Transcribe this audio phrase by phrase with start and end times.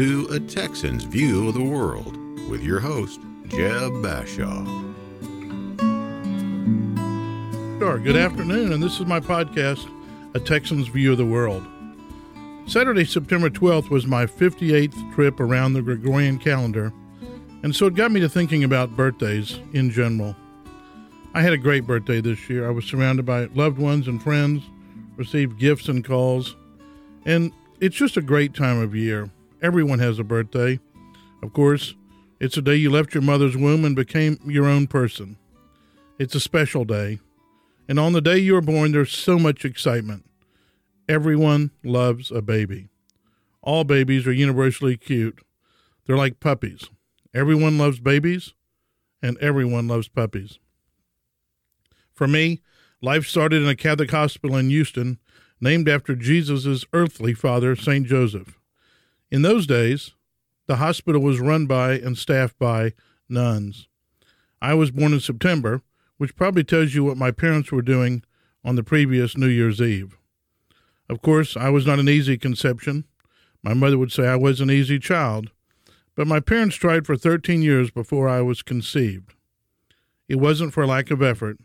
[0.00, 2.16] to A Texan's View of the World
[2.48, 4.64] with your host, Jeb Bashaw.
[7.78, 9.86] Good afternoon, and this is my podcast,
[10.32, 11.66] A Texan's View of the World.
[12.64, 16.94] Saturday, September 12th was my 58th trip around the Gregorian calendar,
[17.62, 20.34] and so it got me to thinking about birthdays in general.
[21.34, 22.66] I had a great birthday this year.
[22.66, 24.62] I was surrounded by loved ones and friends,
[25.18, 26.56] received gifts and calls,
[27.26, 29.30] and it's just a great time of year.
[29.62, 30.80] Everyone has a birthday.
[31.42, 31.94] Of course,
[32.38, 35.36] it's the day you left your mother's womb and became your own person.
[36.18, 37.20] It's a special day.
[37.86, 40.24] And on the day you were born, there's so much excitement.
[41.08, 42.88] Everyone loves a baby.
[43.62, 45.40] All babies are universally cute.
[46.06, 46.88] They're like puppies.
[47.34, 48.54] Everyone loves babies,
[49.22, 50.58] and everyone loves puppies.
[52.12, 52.60] For me,
[53.02, 55.18] life started in a Catholic hospital in Houston
[55.60, 58.06] named after Jesus' earthly father, St.
[58.06, 58.59] Joseph.
[59.30, 60.14] In those days,
[60.66, 62.92] the hospital was run by and staffed by
[63.28, 63.88] nuns.
[64.60, 65.82] I was born in September,
[66.18, 68.24] which probably tells you what my parents were doing
[68.64, 70.18] on the previous New Year's Eve.
[71.08, 73.04] Of course, I was not an easy conception.
[73.62, 75.50] My mother would say I was an easy child,
[76.14, 79.34] but my parents tried for 13 years before I was conceived.
[80.28, 81.58] It wasn't for lack of effort.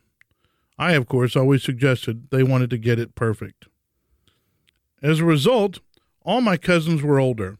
[0.77, 3.67] I, of course, always suggested they wanted to get it perfect.
[5.01, 5.79] As a result,
[6.25, 7.57] all my cousins were older.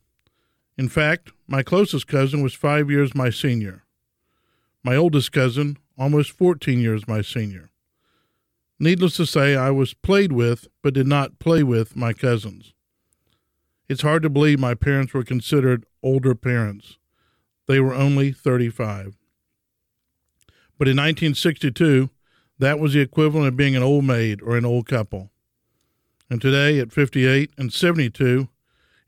[0.77, 3.83] In fact, my closest cousin was five years my senior.
[4.83, 7.69] My oldest cousin, almost 14 years my senior.
[8.80, 12.73] Needless to say, I was played with, but did not play with my cousins.
[13.88, 16.97] It's hard to believe my parents were considered older parents.
[17.67, 19.16] They were only 35.
[20.77, 22.09] But in 1962,
[22.59, 25.29] that was the equivalent of being an old maid or an old couple.
[26.29, 28.50] And today, at 58 and 72,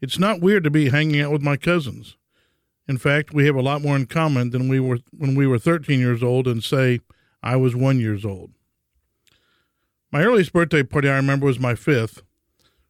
[0.02, 2.18] it's not weird to be hanging out with my cousins.
[2.88, 5.60] In fact, we have a lot more in common than we were when we were
[5.60, 7.00] 13 years old and say
[7.44, 8.52] I was one years old.
[10.12, 12.22] My earliest birthday party I remember was my fifth.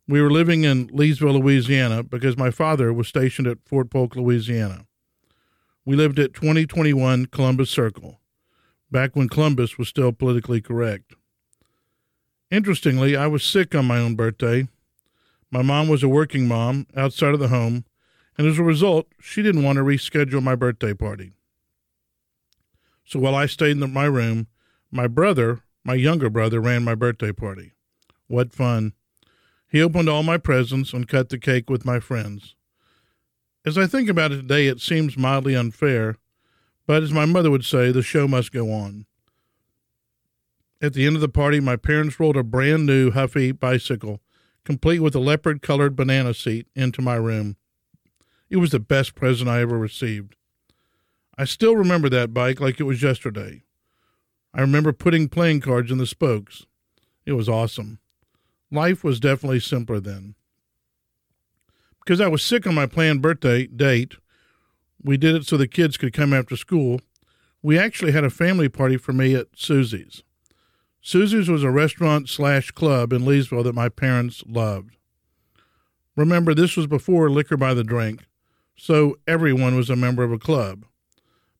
[0.07, 4.85] We were living in Leesville, Louisiana, because my father was stationed at Fort Polk, Louisiana.
[5.83, 8.19] We lived at 2021 Columbus Circle,
[8.91, 11.15] back when Columbus was still politically correct.
[12.49, 14.67] Interestingly, I was sick on my own birthday.
[15.49, 17.85] My mom was a working mom outside of the home,
[18.37, 21.33] and as a result, she didn't want to reschedule my birthday party.
[23.05, 24.47] So while I stayed in my room,
[24.91, 27.71] my brother, my younger brother, ran my birthday party.
[28.27, 28.93] What fun!
[29.69, 32.55] He opened all my presents and cut the cake with my friends.
[33.65, 36.17] As I think about it today, it seems mildly unfair,
[36.85, 39.05] but as my mother would say, the show must go on.
[40.81, 44.21] At the end of the party, my parents rolled a brand new Huffy bicycle,
[44.67, 47.55] complete with a leopard colored banana seat, into my room.
[48.49, 50.35] It was the best present I ever received.
[51.37, 53.63] I still remember that bike like it was yesterday.
[54.53, 56.65] I remember putting playing cards in the spokes.
[57.25, 57.99] It was awesome.
[58.69, 60.35] Life was definitely simpler then.
[62.03, 64.15] Because I was sick on my planned birthday date,
[65.01, 66.99] we did it so the kids could come after school.
[67.61, 70.23] We actually had a family party for me at Susie's.
[71.07, 74.97] Susie's was a restaurant slash club in Leesville that my parents loved.
[76.17, 78.25] Remember, this was before liquor by the drink,
[78.75, 80.83] so everyone was a member of a club.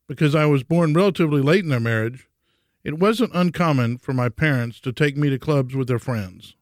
[0.06, 2.28] Because I was born relatively late in their marriage,
[2.84, 6.58] it wasn't uncommon for my parents to take me to clubs with their friends.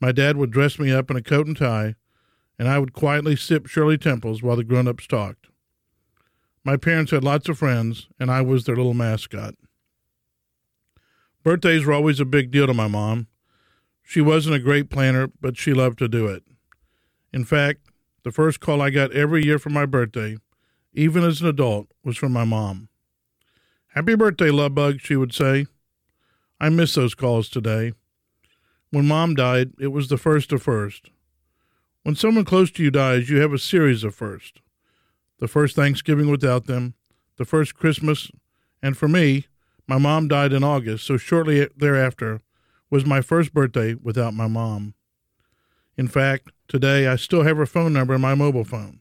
[0.00, 1.96] My dad would dress me up in a coat and tie,
[2.60, 5.48] and I would quietly sip Shirley Temples while the grown ups talked.
[6.62, 9.56] My parents had lots of friends, and I was their little mascot.
[11.42, 13.26] Birthdays were always a big deal to my mom.
[14.02, 16.44] She wasn't a great planner, but she loved to do it.
[17.32, 17.80] In fact,
[18.22, 20.36] the first call I got every year for my birthday,
[20.92, 22.88] even as an adult, was from my mom.
[23.88, 25.66] Happy birthday, love bug, she would say.
[26.60, 27.92] I miss those calls today.
[28.90, 31.10] When mom died, it was the first of first.
[32.04, 34.60] When someone close to you dies, you have a series of firsts.
[35.38, 36.94] The first Thanksgiving without them,
[37.36, 38.30] the first Christmas,
[38.82, 39.46] and for me,
[39.86, 42.40] my mom died in August, so shortly thereafter
[42.90, 44.94] was my first birthday without my mom.
[45.96, 49.00] In fact, today I still have her phone number in my mobile phone.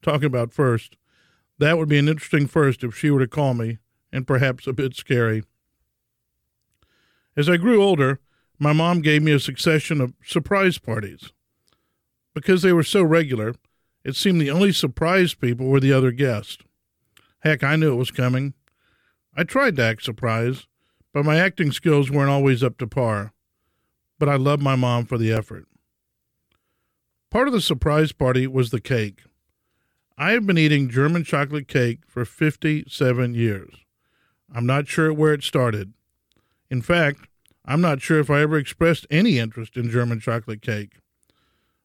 [0.00, 0.96] Talking about first,
[1.58, 3.78] that would be an interesting first if she were to call me,
[4.12, 5.44] and perhaps a bit scary.
[7.36, 8.20] As I grew older,
[8.58, 11.32] my mom gave me a succession of surprise parties.
[12.34, 13.54] Because they were so regular,
[14.04, 16.58] it seemed the only surprised people were the other guests.
[17.40, 18.54] Heck, I knew it was coming.
[19.34, 20.66] I tried to act surprised,
[21.12, 23.32] but my acting skills weren't always up to par.
[24.18, 25.66] But I loved my mom for the effort.
[27.30, 29.22] Part of the surprise party was the cake.
[30.18, 33.74] I have been eating German chocolate cake for 57 years.
[34.54, 35.94] I'm not sure where it started.
[36.70, 37.26] In fact,
[37.64, 40.98] I'm not sure if I ever expressed any interest in German chocolate cake.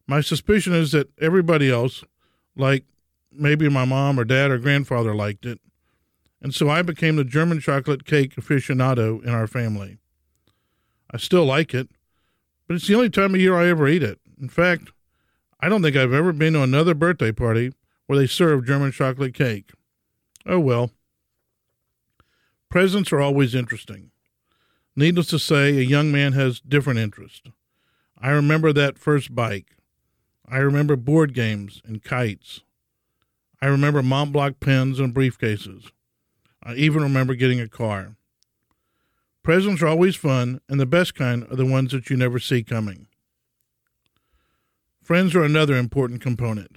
[0.06, 2.04] My suspicion is that everybody else,
[2.56, 2.84] like
[3.32, 5.60] maybe my mom or dad or grandfather, liked it.
[6.42, 9.98] And so I became the German chocolate cake aficionado in our family.
[11.12, 11.89] I still like it,
[12.68, 14.19] but it's the only time of year I ever eat it.
[14.39, 14.92] In fact,
[15.60, 17.74] I don't think I've ever been to another birthday party
[18.06, 19.72] where they serve German chocolate cake.
[20.45, 20.92] Oh well.
[22.69, 24.12] Presents are always interesting.
[24.95, 27.50] Needless to say, a young man has different interests.
[28.19, 29.78] I remember that first bike.
[30.48, 32.62] I remember board games and kites.
[33.62, 35.92] I remember Mont Blanc pens and briefcases.
[36.68, 38.18] I even remember getting a car.
[39.42, 42.62] Presents are always fun, and the best kind are the ones that you never see
[42.62, 43.08] coming.
[45.02, 46.75] Friends are another important component.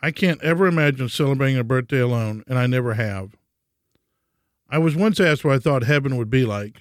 [0.00, 3.36] I can't ever imagine celebrating a birthday alone, and I never have.
[4.70, 6.80] I was once asked what I thought heaven would be like.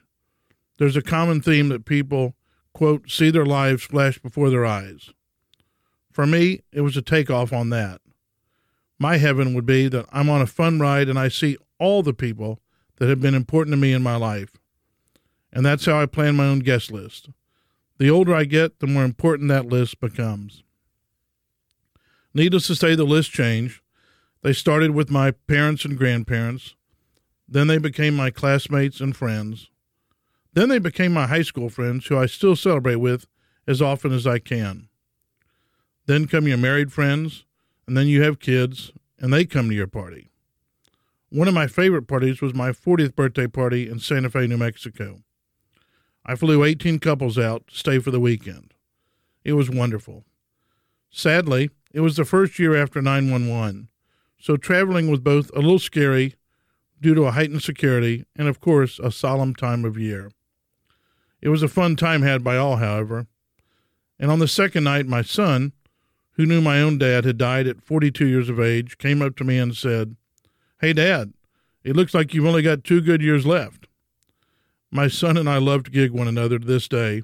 [0.77, 2.33] There's a common theme that people,
[2.71, 5.09] quote, see their lives flash before their eyes.
[6.13, 7.99] For me, it was a takeoff on that.
[8.97, 12.13] My heaven would be that I'm on a fun ride and I see all the
[12.13, 12.59] people
[12.97, 14.51] that have been important to me in my life.
[15.51, 17.29] And that's how I plan my own guest list.
[17.97, 20.63] The older I get, the more important that list becomes.
[22.33, 23.81] Needless to say, the list changed.
[24.41, 26.75] They started with my parents and grandparents.
[27.47, 29.69] Then they became my classmates and friends.
[30.53, 33.27] Then they became my high school friends, who I still celebrate with
[33.67, 34.89] as often as I can.
[36.05, 37.45] Then come your married friends,
[37.87, 40.29] and then you have kids, and they come to your party.
[41.35, 45.17] One of my favorite parties was my 40th birthday party in Santa Fe, New Mexico.
[46.25, 48.73] I flew 18 couples out to stay for the weekend.
[49.43, 50.23] It was wonderful.
[51.11, 53.89] Sadly, it was the first year after 911,
[54.39, 56.35] so traveling was both a little scary
[57.01, 60.31] due to a heightened security and, of course, a solemn time of year.
[61.41, 63.27] It was a fun time had by all, however.
[64.17, 65.73] And on the second night, my son,
[66.35, 69.43] who knew my own dad had died at 42 years of age, came up to
[69.43, 70.15] me and said,
[70.81, 71.33] Hey, Dad,
[71.85, 73.87] it looks like you've only got two good years left.
[74.91, 77.23] My son and I love to gig one another to this day.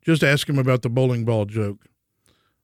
[0.00, 1.84] Just ask him about the bowling ball joke.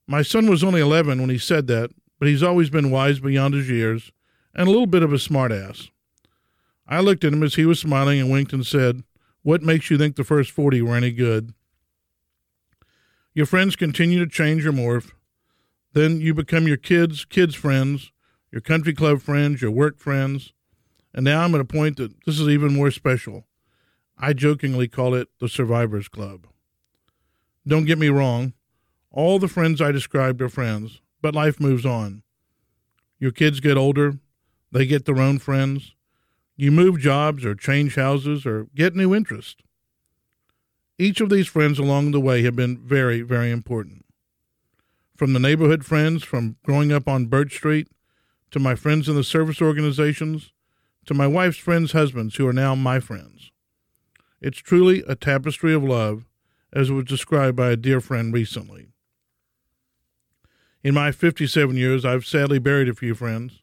[0.06, 3.52] My son was only 11 when he said that, but he's always been wise beyond
[3.52, 4.12] his years
[4.54, 5.90] and a little bit of a smartass.
[6.88, 9.02] I looked at him as he was smiling and winked and said,
[9.42, 11.52] What makes you think the first 40 were any good?
[13.34, 15.12] Your friends continue to change or morph.
[15.92, 18.10] Then you become your kids' kids' friends,
[18.54, 20.52] your country club friends, your work friends.
[21.12, 23.46] And now I'm at a point that this is even more special.
[24.16, 26.46] I jokingly call it the Survivors Club.
[27.66, 28.52] Don't get me wrong,
[29.10, 32.22] all the friends I described are friends, but life moves on.
[33.18, 34.18] Your kids get older,
[34.70, 35.92] they get their own friends.
[36.54, 39.62] You move jobs or change houses or get new interests.
[40.96, 44.04] Each of these friends along the way have been very, very important
[45.16, 47.88] from the neighborhood friends from growing up on Birch Street
[48.54, 50.52] to my friends in the service organizations
[51.04, 53.50] to my wife's friends' husbands who are now my friends.
[54.40, 56.24] It's truly a tapestry of love,
[56.72, 58.90] as it was described by a dear friend recently.
[60.84, 63.60] In my 57 years, I've sadly buried a few friends.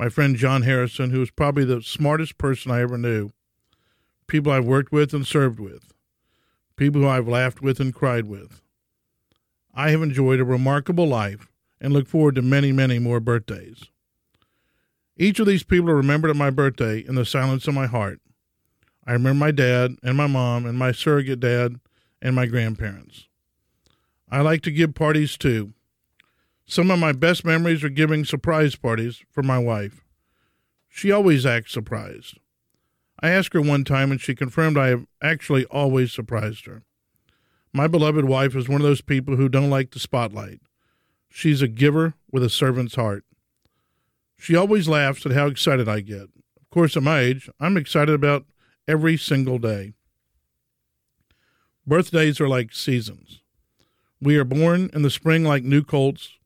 [0.00, 3.30] My friend John Harrison, who was probably the smartest person I ever knew,
[4.26, 5.92] people I've worked with and served with,
[6.74, 8.62] people who I've laughed with and cried with.
[9.72, 13.84] I have enjoyed a remarkable life and look forward to many, many more birthdays.
[15.20, 18.20] Each of these people are remembered at my birthday in the silence of my heart.
[19.04, 21.80] I remember my dad and my mom and my surrogate dad
[22.22, 23.26] and my grandparents.
[24.30, 25.72] I like to give parties too.
[26.66, 30.04] Some of my best memories are giving surprise parties for my wife.
[30.88, 32.38] She always acts surprised.
[33.20, 36.82] I asked her one time and she confirmed I have actually always surprised her.
[37.72, 40.60] My beloved wife is one of those people who don't like the spotlight.
[41.28, 43.24] She's a giver with a servant's heart.
[44.38, 46.22] She always laughs at how excited I get.
[46.22, 48.46] Of course, at my age, I'm excited about
[48.86, 49.94] every single day.
[51.86, 53.40] Birthdays are like seasons.
[54.20, 56.38] We are born in the spring like new colts.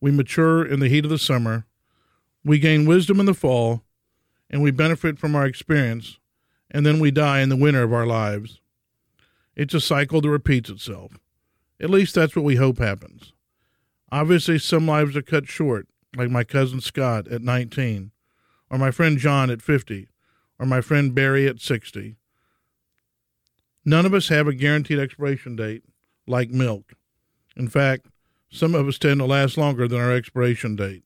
[0.00, 1.66] We mature in the heat of the summer.
[2.44, 3.82] We gain wisdom in the fall,
[4.48, 6.18] and we benefit from our experience,
[6.70, 8.60] and then we die in the winter of our lives.
[9.56, 11.18] It's a cycle that repeats itself.
[11.80, 13.32] At least that's what we hope happens.
[14.12, 15.86] Obviously, some lives are cut short,
[16.16, 18.10] like my cousin Scott at 19,
[18.70, 20.08] or my friend John at 50,
[20.58, 22.16] or my friend Barry at 60.
[23.84, 25.82] None of us have a guaranteed expiration date
[26.26, 26.92] like milk.
[27.56, 28.06] In fact,
[28.50, 31.04] some of us tend to last longer than our expiration date.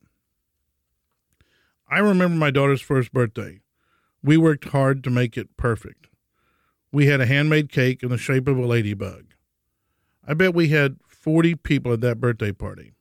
[1.88, 3.60] I remember my daughter's first birthday.
[4.22, 6.08] We worked hard to make it perfect.
[6.90, 9.26] We had a handmade cake in the shape of a ladybug.
[10.26, 12.93] I bet we had 40 people at that birthday party.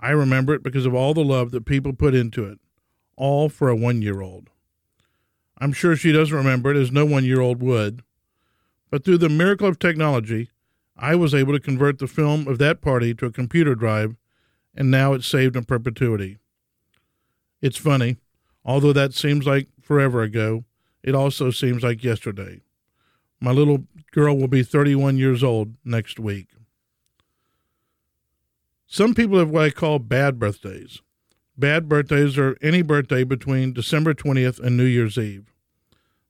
[0.00, 2.58] I remember it because of all the love that people put into it,
[3.16, 4.48] all for a one year old.
[5.58, 8.02] I'm sure she doesn't remember it as no one year old would.
[8.90, 10.50] But through the miracle of technology,
[10.96, 14.16] I was able to convert the film of that party to a computer drive,
[14.74, 16.38] and now it's saved in perpetuity.
[17.60, 18.16] It's funny,
[18.64, 20.64] although that seems like forever ago,
[21.02, 22.60] it also seems like yesterday.
[23.38, 26.48] My little girl will be 31 years old next week.
[28.92, 31.00] Some people have what I call bad birthdays.
[31.56, 35.54] Bad birthdays are any birthday between December 20th and New Year's Eve.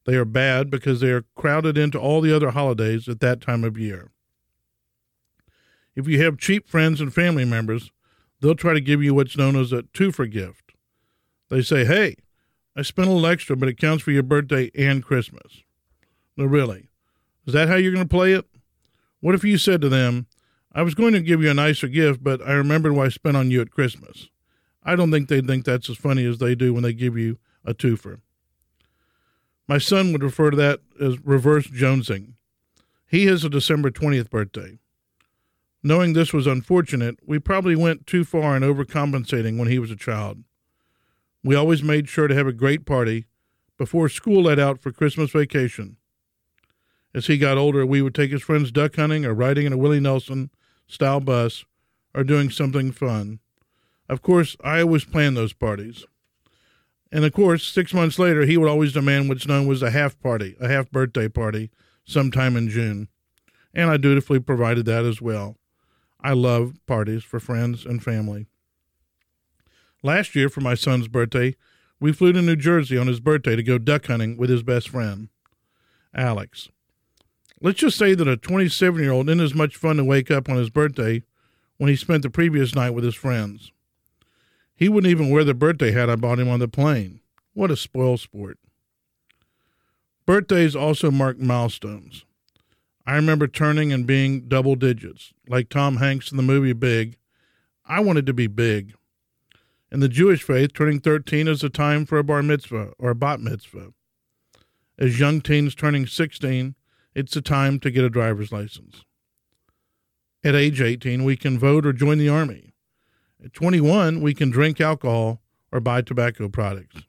[0.04, 3.64] They are bad because they are crowded into all the other holidays at that time
[3.64, 4.10] of year.
[5.96, 7.92] If you have cheap friends and family members,
[8.40, 10.72] they'll try to give you what's known as a two for gift.
[11.48, 12.16] They say, hey,
[12.76, 15.62] I spent a little extra, but it counts for your birthday and Christmas.
[16.36, 16.90] No, really.
[17.46, 18.44] Is that how you're going to play it?
[19.20, 20.26] What if you said to them,
[20.72, 23.36] I was going to give you a nicer gift, but I remembered what I spent
[23.36, 24.28] on you at Christmas?
[24.84, 27.38] I don't think they'd think that's as funny as they do when they give you
[27.64, 28.20] a twofer.
[29.66, 32.34] My son would refer to that as reverse jonesing.
[33.06, 34.78] He has a December 20th birthday.
[35.82, 39.96] Knowing this was unfortunate, we probably went too far in overcompensating when he was a
[39.96, 40.44] child.
[41.42, 43.26] We always made sure to have a great party
[43.78, 45.96] before school let out for Christmas vacation.
[47.14, 49.78] As he got older, we would take his friends duck hunting or riding in a
[49.78, 50.50] Willie Nelson
[50.90, 51.64] style bus
[52.14, 53.38] or doing something fun.
[54.08, 56.04] Of course, I always planned those parties.
[57.12, 60.20] And of course, six months later, he would always demand what's known as a half
[60.20, 61.70] party, a half birthday party,
[62.04, 63.08] sometime in June.
[63.72, 65.56] And I dutifully provided that as well.
[66.20, 68.46] I love parties for friends and family.
[70.02, 71.56] Last year, for my son's birthday,
[72.00, 74.88] we flew to New Jersey on his birthday to go duck hunting with his best
[74.88, 75.28] friend,
[76.14, 76.68] Alex.
[77.62, 80.48] Let's just say that a 27 year old isn't as much fun to wake up
[80.48, 81.22] on his birthday
[81.76, 83.72] when he spent the previous night with his friends.
[84.74, 87.20] He wouldn't even wear the birthday hat I bought him on the plane.
[87.52, 88.58] What a spoil sport.
[90.24, 92.24] Birthdays also mark milestones.
[93.06, 97.18] I remember turning and being double digits, like Tom Hanks in the movie Big.
[97.84, 98.94] I wanted to be big.
[99.90, 103.14] In the Jewish faith, turning 13 is the time for a bar mitzvah or a
[103.16, 103.92] bat mitzvah.
[104.96, 106.76] As young teens turning 16,
[107.14, 109.04] it's the time to get a driver's license.
[110.42, 112.72] At age 18, we can vote or join the Army.
[113.44, 115.40] At 21, we can drink alcohol
[115.72, 117.02] or buy tobacco products.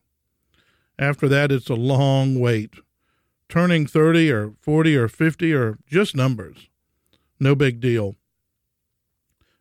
[1.00, 2.75] After that, it's a long wait.
[3.50, 6.70] Turning 30 or 40 or 50 are just numbers.
[7.39, 8.15] No big deal.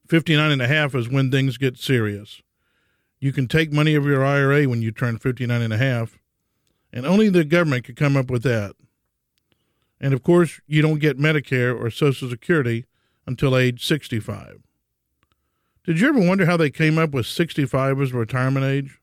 [0.08, 2.42] 59 and a half is when things get serious.
[3.20, 6.18] You can take money of your IRA when you turn 59 and a half,
[6.92, 8.74] and only the government could come up with that.
[10.00, 12.86] And of course, you don't get Medicare or Social Security
[13.26, 14.60] until age 65.
[15.84, 19.00] Did you ever wonder how they came up with 65 as retirement age?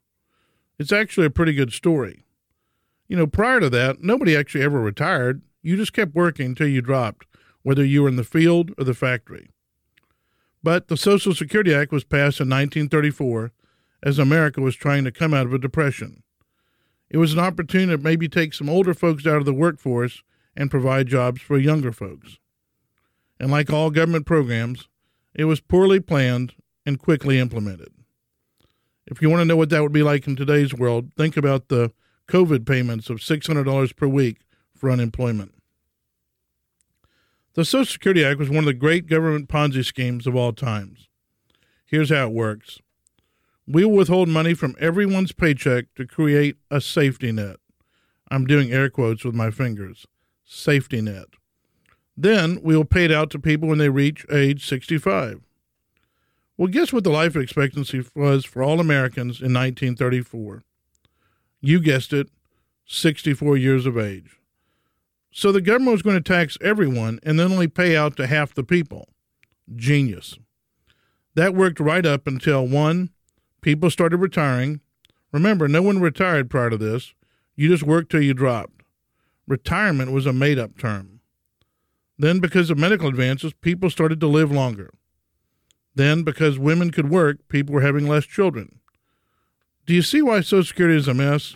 [0.80, 2.26] It's actually a pretty good story.
[3.08, 5.42] You know, prior to that, nobody actually ever retired.
[5.62, 7.26] You just kept working until you dropped,
[7.64, 9.50] whether you were in the field or the factory.
[10.62, 13.52] But the Social Security Act was passed in 1934
[14.04, 16.24] as America was trying to come out of a depression.
[17.10, 20.24] It was an opportunity to maybe take some older folks out of the workforce
[20.58, 22.40] and provide jobs for younger folks.
[23.40, 24.90] And like all government programs,
[25.36, 27.94] it was poorly planned and quickly implemented.
[29.06, 31.70] If you want to know what that would be like in today's world, think about
[31.70, 31.94] the
[32.28, 34.40] COVID payments of $600 per week
[34.76, 35.54] for unemployment.
[37.54, 41.08] The Social Security Act was one of the great government Ponzi schemes of all times.
[41.86, 42.80] Here's how it works
[43.68, 47.58] we will withhold money from everyone's paycheck to create a safety net.
[48.32, 50.06] I'm doing air quotes with my fingers.
[50.50, 51.26] Safety net.
[52.16, 55.42] Then we will pay it out to people when they reach age 65.
[56.56, 60.64] Well, guess what the life expectancy was for all Americans in 1934?
[61.60, 62.30] You guessed it,
[62.86, 64.40] 64 years of age.
[65.32, 68.56] So the government was going to tax everyone and then only pay out to half
[68.56, 69.10] the people.
[69.76, 70.40] Genius.
[71.36, 73.10] That worked right up until one,
[73.62, 74.80] people started retiring.
[75.34, 77.14] Remember, no one retired prior to this.
[77.56, 78.77] You just worked till you dropped.
[79.48, 81.22] Retirement was a made up term.
[82.18, 84.92] Then, because of medical advances, people started to live longer.
[85.96, 88.80] Then, because women could work, people were having less children.
[89.86, 91.56] Do you see why Social Security is a mess?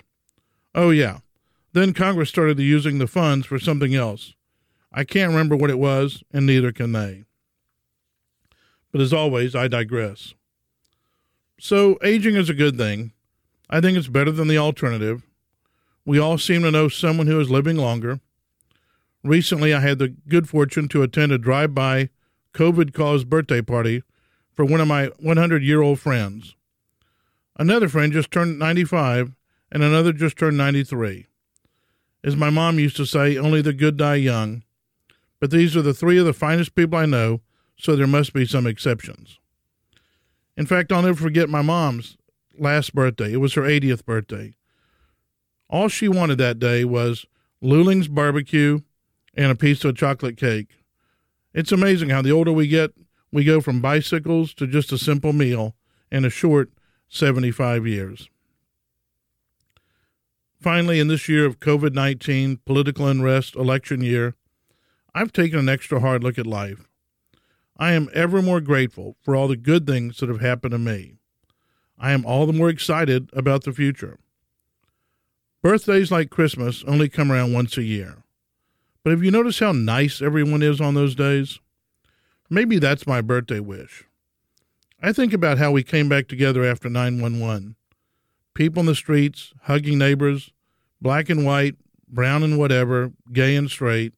[0.73, 1.19] Oh, yeah.
[1.73, 4.33] Then Congress started using the funds for something else.
[4.93, 7.23] I can't remember what it was, and neither can they.
[8.91, 10.33] But as always, I digress.
[11.59, 13.13] So, aging is a good thing.
[13.69, 15.23] I think it's better than the alternative.
[16.05, 18.19] We all seem to know someone who is living longer.
[19.23, 22.09] Recently, I had the good fortune to attend a drive by
[22.53, 24.03] COVID caused birthday party
[24.53, 26.55] for one of my 100 year old friends.
[27.57, 29.33] Another friend just turned 95,
[29.71, 31.27] and another just turned 93.
[32.23, 34.63] As my mom used to say, only the good die young.
[35.39, 37.41] But these are the three of the finest people I know,
[37.77, 39.39] so there must be some exceptions.
[40.55, 42.17] In fact, I'll never forget my mom's
[42.57, 43.33] last birthday.
[43.33, 44.53] It was her 80th birthday.
[45.71, 47.25] All she wanted that day was
[47.61, 48.81] Luling's barbecue
[49.33, 50.77] and a piece of chocolate cake.
[51.53, 52.91] It's amazing how the older we get,
[53.31, 55.75] we go from bicycles to just a simple meal
[56.11, 56.71] in a short
[57.07, 58.29] 75 years.
[60.59, 64.35] Finally, in this year of COVID 19, political unrest, election year,
[65.15, 66.87] I've taken an extra hard look at life.
[67.77, 71.15] I am ever more grateful for all the good things that have happened to me.
[71.97, 74.19] I am all the more excited about the future.
[75.61, 78.23] Birthdays like Christmas only come around once a year.
[79.03, 81.59] But have you noticed how nice everyone is on those days?
[82.49, 84.05] Maybe that's my birthday wish.
[85.03, 87.75] I think about how we came back together after 911.
[88.55, 90.51] People in the streets, hugging neighbors,
[90.99, 91.75] black and white,
[92.07, 94.13] brown and whatever, gay and straight,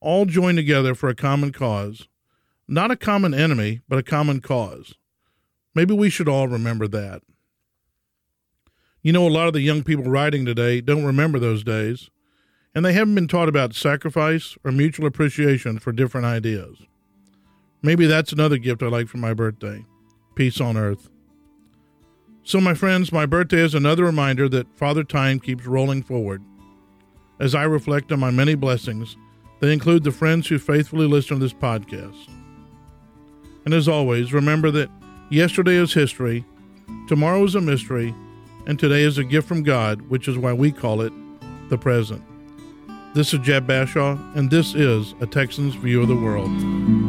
[0.00, 2.06] all joined together for a common cause.
[2.68, 4.94] Not a common enemy, but a common cause.
[5.74, 7.22] Maybe we should all remember that.
[9.04, 12.08] You know, a lot of the young people riding today don't remember those days,
[12.72, 16.78] and they haven't been taught about sacrifice or mutual appreciation for different ideas.
[17.82, 19.84] Maybe that's another gift I like for my birthday
[20.34, 21.10] peace on earth.
[22.44, 26.42] So, my friends, my birthday is another reminder that Father Time keeps rolling forward.
[27.38, 29.16] As I reflect on my many blessings,
[29.60, 32.28] they include the friends who faithfully listen to this podcast.
[33.64, 34.90] And as always, remember that
[35.28, 36.44] yesterday is history,
[37.08, 38.14] tomorrow is a mystery,
[38.66, 41.12] and today is a gift from God, which is why we call it
[41.68, 42.22] the present.
[43.14, 47.01] This is Jeb Bashaw, and this is A Texan's View of the World.